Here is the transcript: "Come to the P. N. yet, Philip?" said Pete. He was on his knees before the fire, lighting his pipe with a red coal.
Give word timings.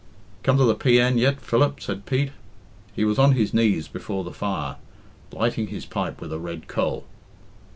"Come 0.41 0.57
to 0.57 0.63
the 0.63 0.73
P. 0.73 0.99
N. 0.99 1.19
yet, 1.19 1.39
Philip?" 1.39 1.79
said 1.79 2.07
Pete. 2.07 2.31
He 2.95 3.05
was 3.05 3.19
on 3.19 3.33
his 3.33 3.53
knees 3.53 3.87
before 3.87 4.23
the 4.23 4.33
fire, 4.33 4.77
lighting 5.31 5.67
his 5.67 5.85
pipe 5.85 6.21
with 6.21 6.33
a 6.33 6.39
red 6.39 6.67
coal. 6.67 7.05